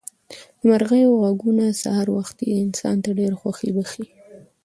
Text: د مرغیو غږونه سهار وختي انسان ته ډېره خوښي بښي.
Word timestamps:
د 0.57 0.59
مرغیو 0.69 1.19
غږونه 1.23 1.65
سهار 1.81 2.07
وختي 2.17 2.45
انسان 2.65 2.95
ته 3.03 3.09
ډېره 3.19 3.35
خوښي 3.41 3.69
بښي. 3.75 4.05